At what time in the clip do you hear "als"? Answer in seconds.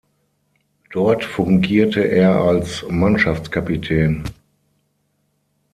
2.41-2.83